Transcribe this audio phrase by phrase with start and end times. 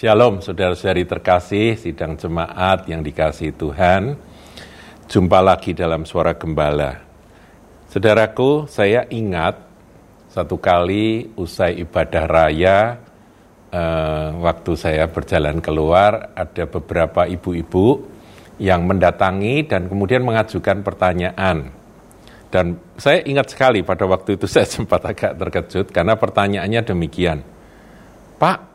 [0.00, 4.16] Shalom saudara-saudari terkasih, sidang jemaat yang dikasih Tuhan.
[5.04, 7.04] Jumpa lagi dalam suara gembala.
[7.84, 9.60] Saudaraku, saya ingat
[10.32, 12.96] satu kali usai ibadah raya,
[13.68, 18.00] eh, waktu saya berjalan keluar, ada beberapa ibu-ibu
[18.56, 21.76] yang mendatangi dan kemudian mengajukan pertanyaan.
[22.48, 27.44] Dan saya ingat sekali pada waktu itu saya sempat agak terkejut karena pertanyaannya demikian.
[28.40, 28.69] Pak,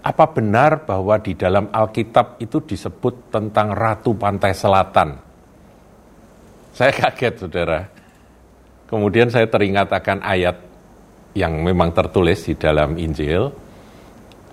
[0.00, 5.08] apa benar bahwa di dalam Alkitab itu disebut tentang Ratu Pantai Selatan?
[6.72, 7.80] Saya kaget, saudara.
[8.88, 10.56] Kemudian saya teringat akan ayat
[11.36, 13.52] yang memang tertulis di dalam Injil.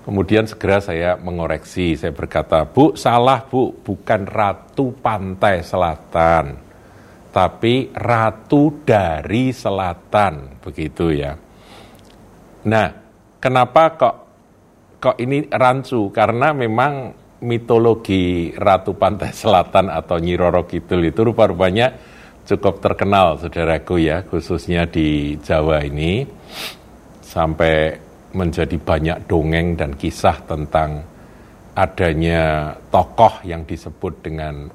[0.08, 6.56] Kemudian segera saya mengoreksi, saya berkata, Bu, salah Bu, bukan Ratu Pantai Selatan,
[7.36, 11.36] tapi Ratu dari Selatan, begitu ya.
[12.72, 12.88] Nah,
[13.44, 14.16] kenapa kok
[14.98, 17.14] kok ini rancu karena memang
[17.46, 21.94] mitologi Ratu Pantai Selatan atau Nyi Roro Kidul itu rupa-rupanya
[22.50, 26.26] cukup terkenal saudaraku ya khususnya di Jawa ini
[27.22, 27.94] sampai
[28.34, 31.06] menjadi banyak dongeng dan kisah tentang
[31.78, 34.66] adanya tokoh yang disebut dengan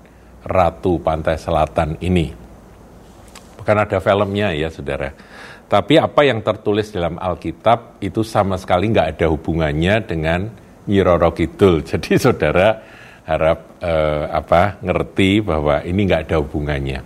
[0.42, 2.30] Ratu Pantai Selatan ini.
[3.58, 5.10] Bukan ada filmnya ya saudara
[5.72, 10.52] tapi apa yang tertulis dalam Alkitab itu sama sekali nggak ada hubungannya dengan
[10.84, 11.80] Nyiroro Kidul.
[11.88, 12.76] Jadi saudara
[13.24, 17.00] harap eh, apa ngerti bahwa ini nggak ada hubungannya.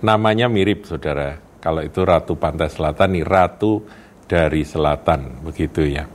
[0.00, 1.36] Namanya mirip saudara.
[1.60, 3.84] Kalau itu Ratu Pantai Selatan, nih Ratu
[4.24, 6.08] dari Selatan, begitu ya.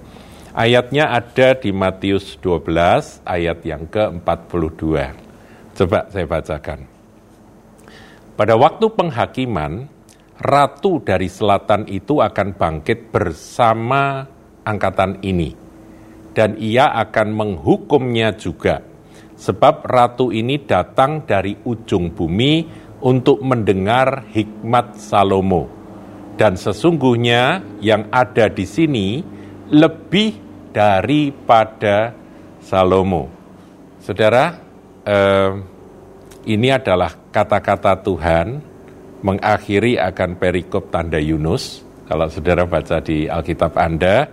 [0.58, 4.84] Ayatnya ada di Matius 12 ayat yang ke-42.
[5.78, 6.80] Coba saya bacakan.
[8.34, 9.92] Pada waktu penghakiman,
[10.42, 14.25] ratu dari selatan itu akan bangkit bersama
[14.66, 15.53] angkatan ini,
[16.34, 18.81] dan ia akan menghukumnya juga,
[19.38, 22.66] sebab ratu ini datang dari ujung bumi
[23.06, 25.69] untuk mendengar hikmat Salomo,
[26.41, 29.22] dan sesungguhnya yang ada di sini
[29.69, 30.38] lebih
[30.73, 32.18] daripada
[32.66, 33.29] Salomo.
[34.02, 34.58] Saudara,
[35.06, 35.52] eh,
[36.50, 38.47] ini adalah kata-kata Tuhan
[39.22, 41.86] mengakhiri akan perikop tanda Yunus.
[42.09, 44.28] Kalau saudara baca di Alkitab Anda,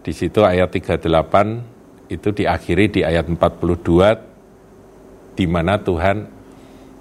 [0.00, 6.18] di situ ayat 38 itu diakhiri di ayat 42 di mana Tuhan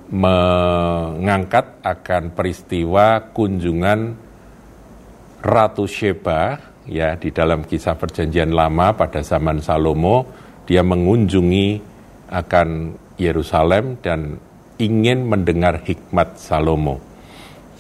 [0.10, 4.18] mengangkat akan peristiwa kunjungan
[5.46, 6.58] Ratu Sheba
[6.90, 10.26] ya di dalam kisah perjanjian lama pada zaman Salomo
[10.66, 11.94] dia mengunjungi
[12.30, 14.42] akan Yerusalem dan
[14.80, 17.00] ingin mendengar hikmat Salomo.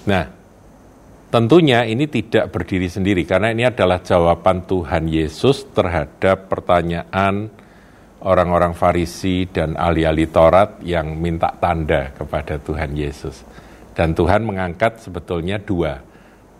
[0.07, 0.25] Nah,
[1.33, 7.51] tentunya ini tidak berdiri sendiri karena ini adalah jawaban Tuhan Yesus terhadap pertanyaan
[8.25, 13.45] orang-orang Farisi dan ahli-ahli Taurat yang minta tanda kepada Tuhan Yesus.
[13.95, 16.03] Dan Tuhan mengangkat sebetulnya dua,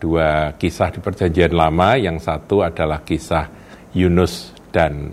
[0.00, 3.52] dua kisah di perjanjian lama, yang satu adalah kisah
[3.92, 5.12] Yunus dan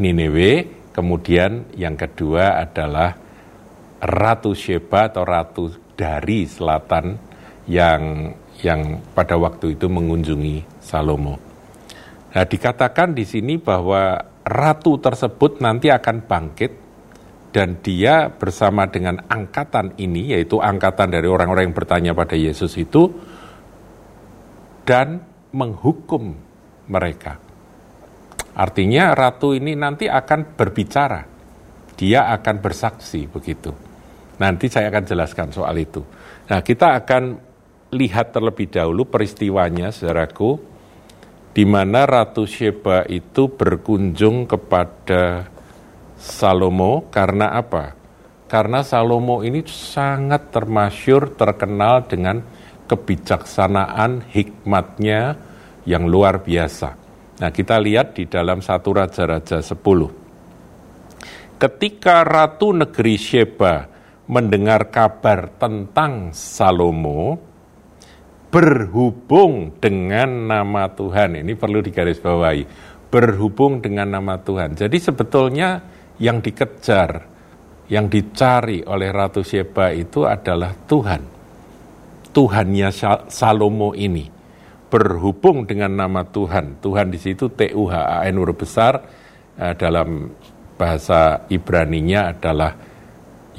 [0.00, 3.19] Nineveh, kemudian yang kedua adalah
[4.00, 7.20] Ratu Sheba atau Ratu dari Selatan
[7.68, 11.36] yang yang pada waktu itu mengunjungi Salomo.
[12.30, 14.16] Nah, dikatakan di sini bahwa
[14.46, 16.72] ratu tersebut nanti akan bangkit
[17.50, 23.10] dan dia bersama dengan angkatan ini yaitu angkatan dari orang-orang yang bertanya pada Yesus itu
[24.86, 26.38] dan menghukum
[26.86, 27.42] mereka.
[28.54, 31.22] Artinya ratu ini nanti akan berbicara.
[31.98, 33.89] Dia akan bersaksi begitu.
[34.40, 36.00] Nanti saya akan jelaskan soal itu.
[36.48, 37.36] Nah, kita akan
[37.92, 40.56] lihat terlebih dahulu peristiwanya, saudaraku,
[41.52, 45.44] di mana Ratu Sheba itu berkunjung kepada
[46.16, 47.92] Salomo karena apa?
[48.48, 52.40] Karena Salomo ini sangat termasyur, terkenal dengan
[52.88, 55.36] kebijaksanaan, hikmatnya
[55.84, 56.96] yang luar biasa.
[57.40, 60.10] Nah, kita lihat di dalam satu Raja-Raja 10.
[61.60, 63.99] Ketika Ratu Negeri Sheba
[64.30, 67.34] mendengar kabar tentang Salomo
[68.54, 71.42] berhubung dengan nama Tuhan.
[71.42, 72.62] Ini perlu digarisbawahi.
[73.10, 74.78] Berhubung dengan nama Tuhan.
[74.78, 75.82] Jadi sebetulnya
[76.22, 77.26] yang dikejar,
[77.90, 81.22] yang dicari oleh Ratu Sheba itu adalah Tuhan.
[82.30, 82.94] Tuhannya
[83.26, 84.30] Salomo ini
[84.86, 86.78] berhubung dengan nama Tuhan.
[86.78, 89.02] Tuhan di situ T U H A N huruf besar
[89.58, 90.30] eh, dalam
[90.78, 92.89] bahasa Ibraninya adalah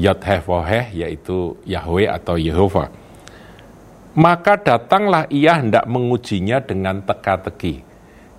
[0.02, 2.90] Yod Hevoheh yaitu Yahweh atau Yehova.
[4.18, 7.86] Maka datanglah ia hendak mengujinya dengan teka-teki.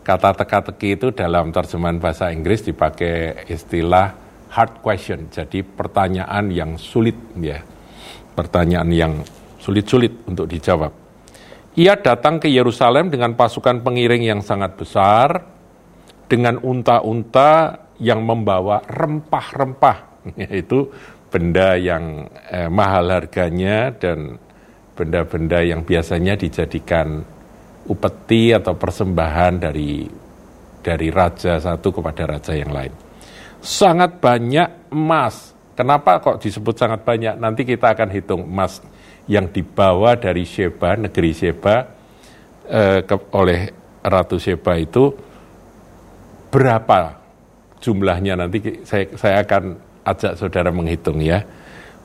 [0.02, 4.12] Kata teka-teki itu dalam terjemahan bahasa Inggris dipakai istilah
[4.52, 7.62] hard question, jadi pertanyaan yang sulit ya.
[8.36, 9.12] Pertanyaan yang
[9.62, 10.92] sulit-sulit untuk dijawab.
[11.78, 15.40] Ia datang ke Yerusalem dengan pasukan pengiring yang sangat besar,
[16.28, 19.96] dengan unta-unta yang membawa rempah-rempah,
[20.48, 20.88] yaitu
[21.32, 24.36] benda yang eh, mahal harganya dan
[24.92, 27.24] benda-benda yang biasanya dijadikan
[27.88, 30.04] upeti atau persembahan dari
[30.84, 32.92] dari raja satu kepada raja yang lain.
[33.64, 35.56] Sangat banyak emas.
[35.72, 37.40] Kenapa kok disebut sangat banyak?
[37.40, 38.84] Nanti kita akan hitung emas
[39.24, 41.76] yang dibawa dari Sheba, negeri Sheba,
[42.68, 45.14] eh, ke, oleh Ratu Sheba itu
[46.52, 47.16] berapa
[47.80, 51.46] jumlahnya nanti saya, saya akan ajak saudara menghitung ya.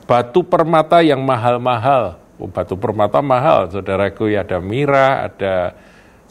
[0.08, 5.74] Batu permata yang mahal-mahal Oh, batu permata mahal, saudaraku ya ada mira, ada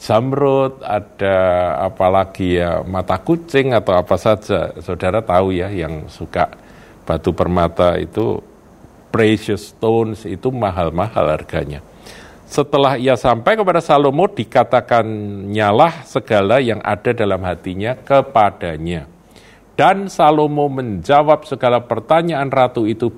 [0.00, 1.36] zamrud, ada
[1.84, 4.72] apalagi ya mata kucing atau apa saja.
[4.80, 6.48] Saudara tahu ya yang suka
[7.04, 8.40] batu permata itu
[9.12, 11.84] precious stones itu mahal-mahal harganya.
[12.48, 15.04] Setelah ia sampai kepada Salomo dikatakan
[15.52, 19.04] nyalah segala yang ada dalam hatinya kepadanya.
[19.78, 23.14] Dan Salomo menjawab segala pertanyaan ratu itu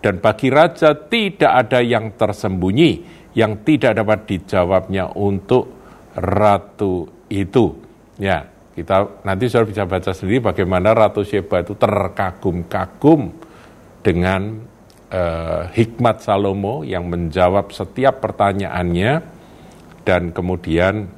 [0.00, 5.68] dan bagi raja tidak ada yang tersembunyi yang tidak dapat dijawabnya untuk
[6.16, 7.76] ratu itu.
[8.16, 13.30] Ya, kita nanti sudah bisa baca sendiri bagaimana Ratu Sheba itu terkagum-kagum
[14.02, 14.64] dengan
[15.10, 19.12] uh, hikmat Salomo yang menjawab setiap pertanyaannya
[20.02, 21.10] dan kemudian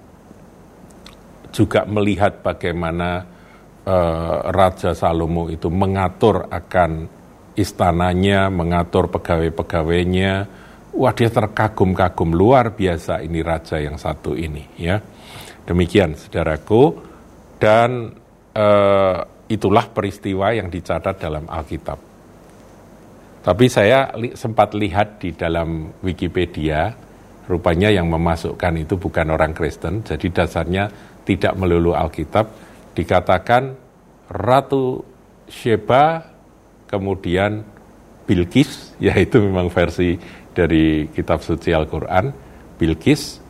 [1.53, 3.29] juga melihat bagaimana
[3.87, 7.07] uh, Raja Salomo itu mengatur akan
[7.57, 10.33] istananya, mengatur pegawai-pegawainya.
[10.91, 14.99] Wah dia terkagum-kagum luar biasa ini raja yang satu ini ya.
[15.63, 16.99] Demikian saudaraku
[17.63, 18.11] dan
[18.59, 21.99] uh, itulah peristiwa yang dicatat dalam Alkitab.
[23.41, 26.93] Tapi saya li sempat lihat di dalam Wikipedia,
[27.49, 30.85] rupanya yang memasukkan itu bukan orang Kristen, jadi dasarnya
[31.25, 33.77] tidak melulu Alkitab, dikatakan
[34.31, 35.03] Ratu
[35.51, 36.23] Sheba
[36.87, 37.67] kemudian
[38.27, 40.19] Bilqis, yaitu memang versi
[40.51, 42.31] dari kitab suci Al-Quran,
[42.79, 43.43] Bilqis,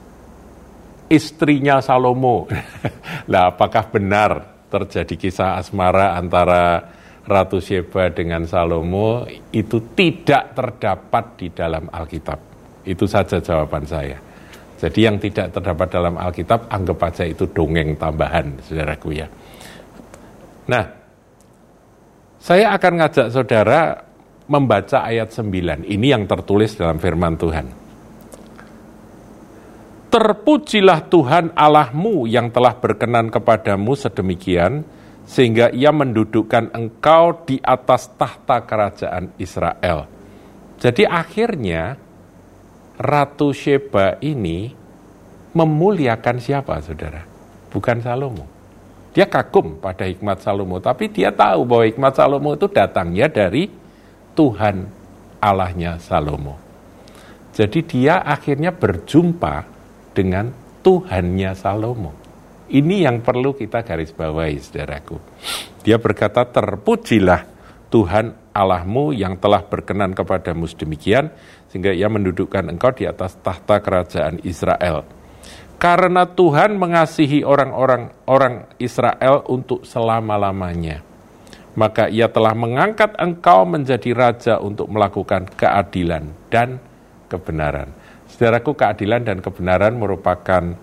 [1.08, 2.48] istrinya Salomo.
[3.32, 4.30] nah, apakah benar
[4.70, 6.96] terjadi kisah asmara antara
[7.26, 12.38] Ratu Sheba dengan Salomo itu tidak terdapat di dalam Alkitab.
[12.88, 14.29] Itu saja jawaban saya.
[14.80, 19.28] Jadi yang tidak terdapat dalam Alkitab anggap aja itu dongeng tambahan, saudaraku ya.
[20.72, 20.84] Nah,
[22.40, 24.00] saya akan ngajak saudara
[24.48, 25.84] membaca ayat 9.
[25.84, 27.66] Ini yang tertulis dalam firman Tuhan.
[30.10, 34.82] Terpujilah Tuhan Allahmu yang telah berkenan kepadamu sedemikian,
[35.28, 40.08] sehingga ia mendudukkan engkau di atas tahta kerajaan Israel.
[40.80, 41.94] Jadi akhirnya
[43.00, 44.76] Ratu Sheba ini
[45.56, 47.24] memuliakan siapa saudara?
[47.72, 48.44] Bukan Salomo.
[49.16, 53.72] Dia kagum pada hikmat Salomo, tapi dia tahu bahwa hikmat Salomo itu datangnya dari
[54.36, 54.84] Tuhan
[55.40, 56.60] Allahnya Salomo.
[57.56, 59.66] Jadi dia akhirnya berjumpa
[60.12, 60.52] dengan
[60.84, 62.12] Tuhannya Salomo.
[62.70, 65.18] Ini yang perlu kita garis bawahi, saudaraku.
[65.82, 67.49] Dia berkata, terpujilah
[67.90, 71.34] Tuhan Allahmu yang telah berkenan kepadamu sedemikian,
[71.68, 75.20] sehingga ia mendudukkan engkau di atas tahta kerajaan Israel
[75.80, 81.00] karena Tuhan mengasihi orang-orang orang Israel untuk selama-lamanya.
[81.72, 86.76] Maka ia telah mengangkat engkau menjadi raja untuk melakukan keadilan dan
[87.32, 87.88] kebenaran.
[88.28, 90.76] Saudaraku, keadilan dan kebenaran merupakan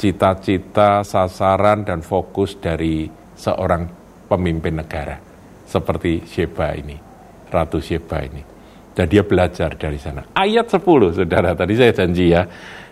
[0.00, 3.84] cita-cita, sasaran, dan fokus dari seorang
[4.30, 5.29] pemimpin negara.
[5.70, 6.98] Seperti Sheba ini,
[7.46, 8.42] Ratu Sheba ini.
[8.90, 10.26] Dan dia belajar dari sana.
[10.34, 12.42] Ayat 10, saudara, tadi saya janji ya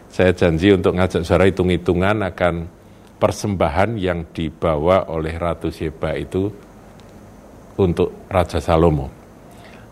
[0.08, 2.54] saya janji untuk ngajak saudara hitung-hitungan akan
[3.18, 6.48] persembahan yang dibawa oleh Ratu Sheba itu
[7.76, 9.10] untuk Raja Salomo.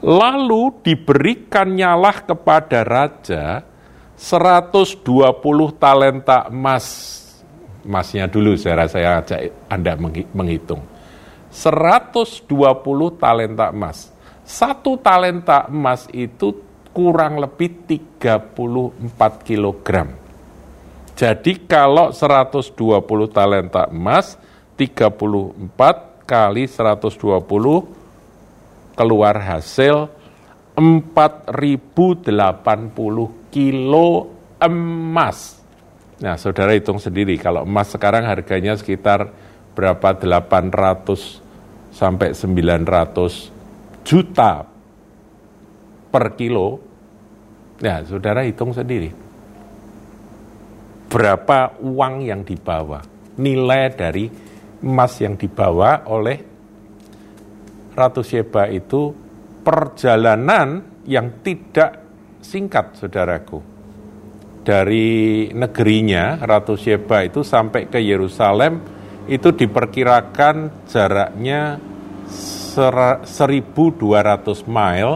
[0.01, 3.65] Lalu diberikan nyalah kepada raja
[4.15, 5.03] 120
[5.81, 6.87] talenta emas.
[7.87, 9.41] Emasnya dulu saya saya ajak
[9.71, 9.97] Anda
[10.35, 10.96] menghitung.
[11.57, 14.13] 120 talenta emas.
[14.45, 16.53] Satu talenta emas itu
[16.93, 19.89] kurang lebih 34 kg.
[21.17, 22.77] Jadi kalau 120
[23.33, 24.37] talenta emas,
[24.77, 27.17] 34 kali 120
[28.93, 30.13] keluar hasil
[30.77, 32.29] 4080
[33.49, 34.09] kilo
[34.61, 35.57] emas.
[36.21, 39.33] Nah, saudara hitung sendiri, kalau emas sekarang harganya sekitar
[39.73, 41.46] berapa 800
[41.97, 44.69] sampai 900 juta
[46.13, 46.77] per kilo.
[47.81, 49.09] Nah, saudara hitung sendiri.
[51.09, 53.01] Berapa uang yang dibawa,
[53.41, 54.29] nilai dari
[54.85, 56.37] emas yang dibawa oleh
[57.97, 59.09] Ratu Sheba itu
[59.65, 62.05] perjalanan yang tidak
[62.45, 63.77] singkat, saudaraku
[64.67, 68.96] dari negerinya Ratu Sheba itu sampai ke Yerusalem
[69.27, 71.83] itu diperkirakan jaraknya
[72.27, 75.15] 1200 mile.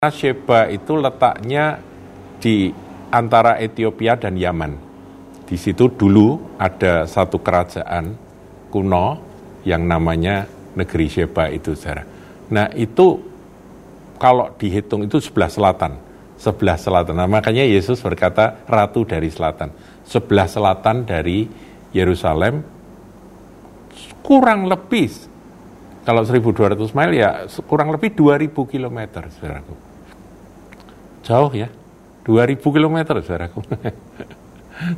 [0.00, 1.76] Sheba itu letaknya
[2.40, 2.72] di
[3.12, 4.72] antara Ethiopia dan Yaman.
[5.44, 8.16] Di situ dulu ada satu kerajaan
[8.72, 9.20] kuno
[9.68, 12.08] yang namanya negeri Sheba itu, saudara.
[12.48, 13.20] Nah itu
[14.16, 15.92] kalau dihitung itu sebelah selatan
[16.40, 17.20] sebelah selatan.
[17.20, 19.68] Nah, makanya Yesus berkata ratu dari selatan.
[20.08, 21.44] Sebelah selatan dari
[21.92, 22.79] Yerusalem
[24.20, 25.10] kurang lebih
[26.00, 27.30] kalau 1200 mile ya
[27.68, 28.98] kurang lebih 2000 km,
[29.28, 29.74] saudaraku.
[31.20, 31.68] Jauh ya,
[32.24, 33.60] 2000 km, saudaraku.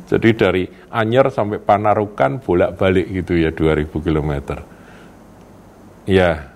[0.07, 0.63] Jadi dari
[0.95, 4.63] Anyer sampai Panarukan bolak-balik gitu ya 2000 km.
[6.07, 6.55] Ya,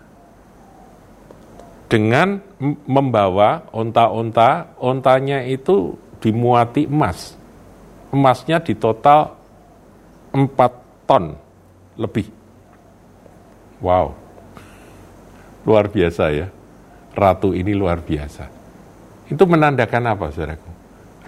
[1.91, 2.39] dengan
[2.87, 7.35] membawa onta-onta, ontanya itu dimuati emas.
[8.15, 9.35] Emasnya di total
[10.31, 10.47] 4
[11.03, 11.35] ton
[11.99, 12.36] lebih.
[13.77, 14.17] Wow,
[15.67, 16.47] luar biasa ya.
[17.13, 18.45] Ratu ini luar biasa.
[19.27, 20.71] Itu menandakan apa, saudaraku?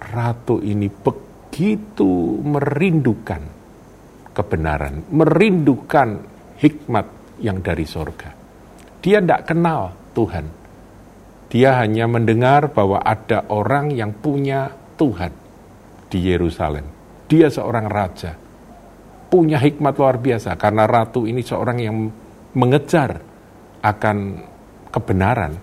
[0.00, 3.42] Ratu ini begitu merindukan
[4.34, 6.08] kebenaran, merindukan
[6.58, 7.06] hikmat
[7.42, 8.30] yang dari sorga.
[9.02, 10.46] Dia tidak kenal Tuhan.
[11.50, 15.32] Dia hanya mendengar bahwa ada orang yang punya Tuhan
[16.06, 16.86] di Yerusalem.
[17.26, 18.34] Dia seorang raja,
[19.30, 21.96] punya hikmat luar biasa karena ratu ini seorang yang
[22.56, 23.22] mengejar
[23.80, 24.16] akan
[24.90, 25.56] kebenaran,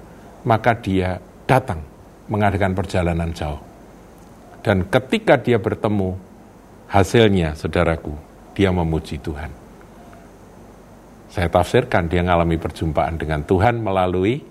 [0.47, 1.83] maka dia datang
[2.31, 3.59] mengadakan perjalanan jauh.
[4.63, 6.15] Dan ketika dia bertemu,
[6.91, 8.15] hasilnya, saudaraku,
[8.51, 9.51] dia memuji Tuhan.
[11.31, 14.41] Saya tafsirkan dia mengalami perjumpaan dengan Tuhan melalui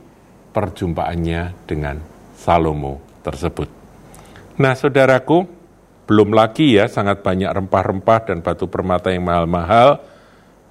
[0.55, 2.00] perjumpaannya dengan
[2.37, 3.69] Salomo tersebut.
[4.57, 5.45] Nah, saudaraku,
[6.07, 10.00] belum lagi ya sangat banyak rempah-rempah dan batu permata yang mahal-mahal,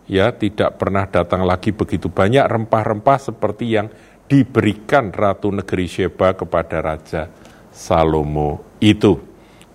[0.06, 3.88] ya tidak pernah datang lagi begitu banyak rempah-rempah seperti yang
[4.26, 7.30] diberikan Ratu Negeri Sheba kepada Raja
[7.70, 9.22] Salomo itu.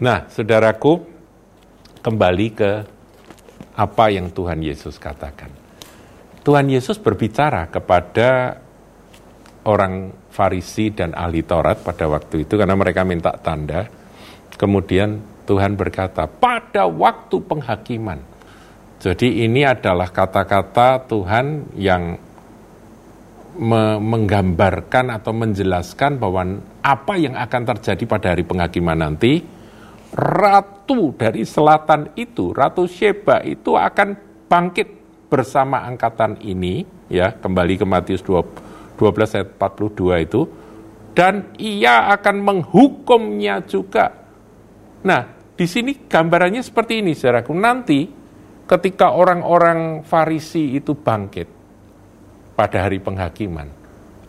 [0.01, 1.07] Nah, saudaraku,
[2.03, 2.71] kembali ke
[3.77, 5.53] apa yang Tuhan Yesus katakan.
[6.41, 8.59] Tuhan Yesus berbicara kepada
[9.69, 13.87] orang Farisi dan ahli Taurat pada waktu itu karena mereka minta tanda.
[14.57, 18.30] Kemudian Tuhan berkata, pada waktu penghakiman.
[19.01, 22.21] Jadi ini adalah kata-kata Tuhan yang
[23.57, 29.41] me menggambarkan atau menjelaskan bahwa apa yang akan terjadi pada hari penghakiman nanti,
[30.13, 34.21] ratu dari selatan itu, Ratu Sheba itu akan
[34.53, 34.89] bangkit
[35.33, 38.53] bersama angkatan ini, ya kembali ke Matius 12
[39.33, 40.45] ayat 42 itu,
[41.17, 44.13] dan ia akan menghukumnya juga.
[45.09, 45.25] Nah,
[45.57, 47.57] di sini gambarannya seperti ini, saudaraku.
[47.57, 48.20] Nanti
[48.71, 51.51] ketika orang-orang Farisi itu bangkit
[52.55, 53.67] pada hari penghakiman,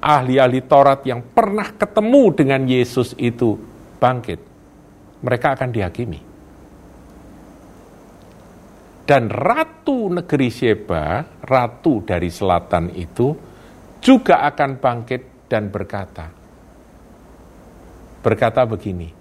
[0.01, 3.53] ahli-ahli Taurat yang pernah ketemu dengan Yesus itu
[4.01, 4.41] bangkit,
[5.21, 6.21] mereka akan dihakimi.
[9.05, 13.29] Dan ratu negeri Sheba, ratu dari selatan itu,
[14.01, 16.25] juga akan bangkit dan berkata,
[18.25, 19.11] berkata begini,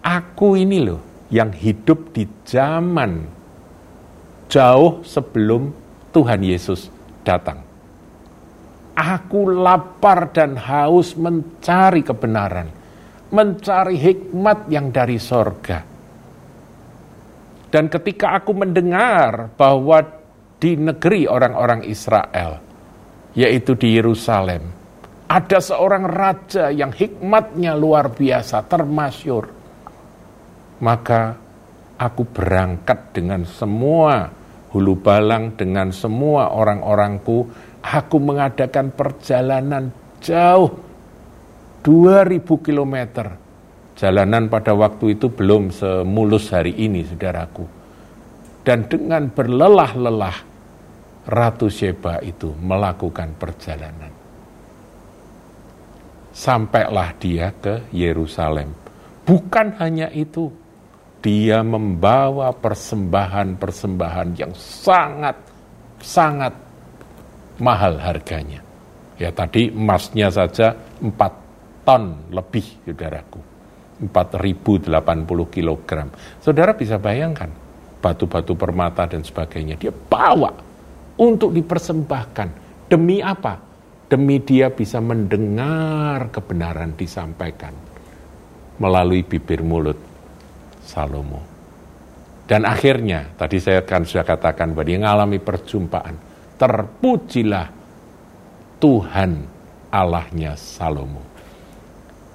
[0.00, 3.39] aku ini loh yang hidup di zaman
[4.50, 5.70] jauh sebelum
[6.10, 6.90] Tuhan Yesus
[7.22, 7.62] datang.
[8.98, 12.68] Aku lapar dan haus mencari kebenaran,
[13.32, 15.90] mencari hikmat yang dari sorga
[17.70, 20.02] dan ketika aku mendengar bahwa
[20.58, 22.58] di negeri orang-orang Israel,
[23.38, 24.66] yaitu di Yerusalem,
[25.30, 29.46] ada seorang raja yang hikmatnya luar biasa, termasyur.
[30.82, 31.38] Maka
[31.94, 34.26] aku berangkat dengan semua
[34.72, 37.46] hulu balang, dengan semua orang-orangku.
[37.80, 39.88] Aku mengadakan perjalanan
[40.20, 40.68] jauh
[41.80, 43.40] 2000 kilometer
[44.00, 47.68] Jalanan pada waktu itu belum semulus hari ini, saudaraku.
[48.64, 50.36] Dan dengan berlelah-lelah,
[51.28, 54.08] Ratu Sheba itu melakukan perjalanan.
[56.32, 58.72] Sampailah dia ke Yerusalem.
[59.28, 60.48] Bukan hanya itu,
[61.20, 65.36] dia membawa persembahan-persembahan yang sangat
[66.00, 66.52] sangat
[67.60, 68.64] mahal harganya.
[69.20, 70.72] Ya tadi emasnya saja
[71.04, 73.40] 4 ton lebih, saudaraku.
[74.00, 74.88] 4080
[75.52, 75.90] kg.
[76.40, 77.52] Saudara bisa bayangkan,
[78.00, 80.48] batu-batu permata dan sebagainya, dia bawa
[81.20, 82.48] untuk dipersembahkan.
[82.88, 83.60] Demi apa?
[84.08, 87.76] Demi dia bisa mendengar kebenaran disampaikan
[88.80, 90.09] melalui bibir mulut
[90.90, 91.46] Salomo.
[92.50, 96.18] Dan akhirnya, tadi saya kan sudah katakan bahwa dia mengalami perjumpaan.
[96.58, 97.66] Terpujilah
[98.82, 99.30] Tuhan
[99.94, 101.22] Allahnya Salomo.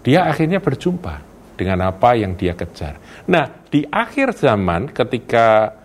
[0.07, 1.19] Dia akhirnya berjumpa
[1.59, 2.95] dengan apa yang dia kejar.
[3.27, 5.75] Nah, di akhir zaman ketika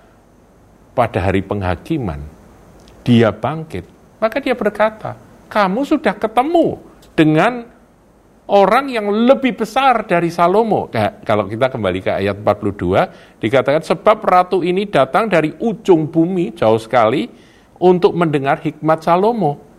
[0.94, 2.22] pada hari penghakiman,
[3.02, 3.82] dia bangkit,
[4.22, 5.16] maka dia berkata,
[5.50, 6.78] kamu sudah ketemu
[7.18, 7.66] dengan
[8.50, 10.90] orang yang lebih besar dari Salomo.
[10.90, 16.58] Nah, kalau kita kembali ke ayat 42, dikatakan sebab ratu ini datang dari ujung bumi
[16.58, 17.30] jauh sekali
[17.78, 19.70] untuk mendengar hikmat Salomo.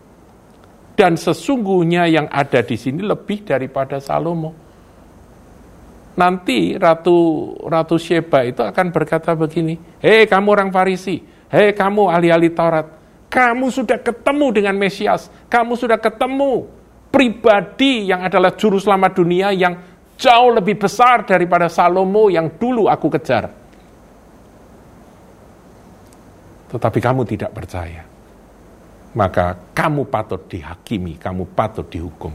[0.96, 4.56] Dan sesungguhnya yang ada di sini lebih daripada Salomo.
[6.12, 12.52] Nanti Ratu Ratu Sheba itu akan berkata begini, Hei kamu orang Farisi, hei kamu ahli-ahli
[12.52, 12.84] Taurat,
[13.32, 16.81] kamu sudah ketemu dengan Mesias, kamu sudah ketemu
[17.12, 19.76] pribadi yang adalah juru selamat dunia yang
[20.16, 23.52] jauh lebih besar daripada Salomo yang dulu aku kejar.
[26.72, 28.08] Tetapi kamu tidak percaya.
[29.12, 32.32] Maka kamu patut dihakimi, kamu patut dihukum.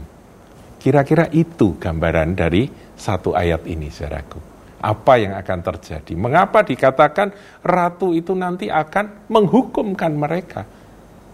[0.77, 4.37] Kira-kira itu gambaran dari satu ayat ini, saudaraku.
[4.77, 6.13] Apa yang akan terjadi?
[6.13, 7.33] Mengapa dikatakan
[7.65, 10.69] ratu itu nanti akan menghukumkan mereka?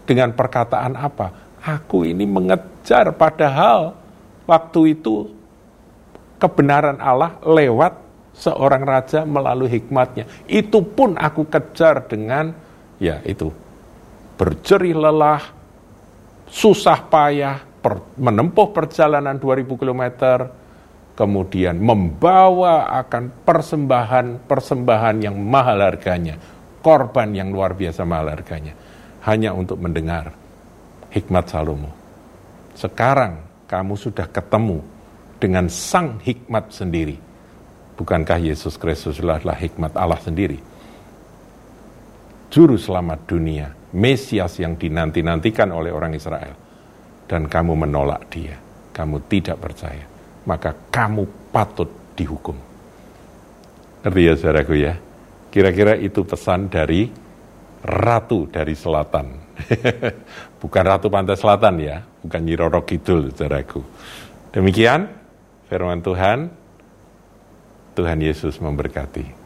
[0.08, 1.43] Dengan perkataan apa?
[1.64, 3.96] Aku ini mengejar padahal
[4.44, 5.32] waktu itu
[6.36, 8.04] kebenaran Allah lewat
[8.36, 10.28] seorang raja melalui hikmatnya.
[10.44, 12.52] Itu pun aku kejar dengan
[13.00, 13.48] ya itu
[14.36, 15.40] berjerih lelah,
[16.52, 20.04] susah payah, per, menempuh perjalanan 2000 km,
[21.16, 26.36] kemudian membawa akan persembahan-persembahan yang mahal harganya,
[26.84, 28.76] korban yang luar biasa mahal harganya,
[29.24, 30.43] hanya untuk mendengar
[31.14, 31.90] hikmat Salomo.
[32.74, 33.38] Sekarang
[33.70, 34.82] kamu sudah ketemu
[35.38, 37.16] dengan sang hikmat sendiri.
[37.94, 40.58] Bukankah Yesus Kristus adalah hikmat Allah sendiri?
[42.50, 46.54] Juru selamat dunia, Mesias yang dinanti-nantikan oleh orang Israel.
[47.24, 48.58] Dan kamu menolak dia,
[48.90, 50.04] kamu tidak percaya.
[50.44, 52.58] Maka kamu patut dihukum.
[54.04, 54.94] Ngerti ya saudaraku ya?
[55.48, 57.08] Kira-kira itu pesan dari
[57.84, 59.43] Ratu dari Selatan
[60.62, 63.84] bukan Ratu Pantai Selatan ya, bukan Nyiroro Kidul, saudaraku.
[64.54, 65.10] Demikian
[65.66, 66.50] firman Tuhan,
[67.98, 69.43] Tuhan Yesus memberkati.